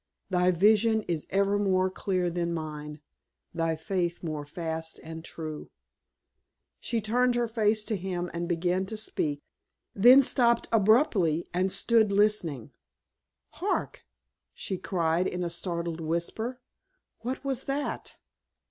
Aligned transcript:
"Thy 0.31 0.49
vision 0.49 1.03
is 1.03 1.27
ever 1.29 1.59
more 1.59 1.91
clear 1.91 2.31
than 2.31 2.55
mine, 2.55 3.01
thy 3.53 3.75
faith 3.75 4.23
more 4.23 4.47
fast 4.47 4.99
and 5.03 5.23
true." 5.23 5.69
She 6.79 6.99
turned 6.99 7.35
her 7.35 7.47
face 7.47 7.83
to 7.83 7.95
him 7.95 8.27
and 8.33 8.49
began 8.49 8.87
to 8.87 8.97
speak, 8.97 9.43
then 9.93 10.23
stopped 10.23 10.67
abruptly 10.71 11.47
and 11.53 11.71
stood 11.71 12.11
listening. 12.11 12.71
"Hark!" 13.51 14.01
she 14.55 14.79
cried 14.79 15.27
in 15.27 15.43
a 15.43 15.51
startled 15.51 16.01
whisper, 16.01 16.59
"what 17.19 17.45
was 17.45 17.65
that?" 17.65 18.15